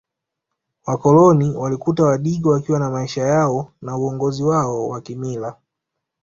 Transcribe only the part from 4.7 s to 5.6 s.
wa kimila